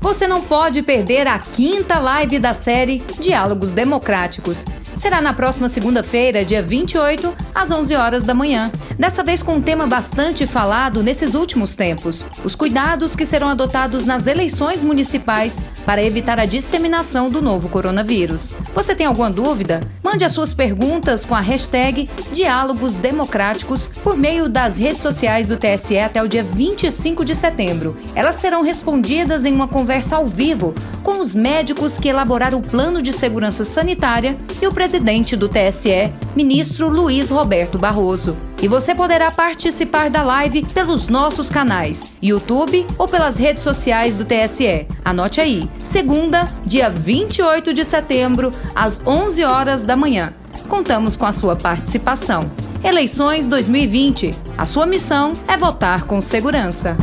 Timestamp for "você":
0.00-0.26, 18.74-18.94, 38.68-38.94